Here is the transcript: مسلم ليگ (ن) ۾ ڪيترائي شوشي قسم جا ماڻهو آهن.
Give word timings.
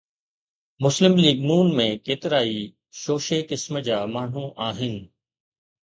مسلم 0.85 1.13
ليگ 1.25 1.39
(ن) 1.51 1.69
۾ 1.81 1.85
ڪيترائي 2.09 2.57
شوشي 3.03 3.39
قسم 3.55 3.73
جا 3.93 4.03
ماڻهو 4.19 4.49
آهن. 4.73 5.03